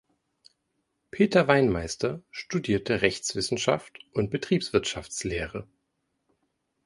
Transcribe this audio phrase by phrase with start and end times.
[1.11, 5.67] Peter Weinmeister studierte Rechtswissenschaft und Betriebswirtschaftslehre.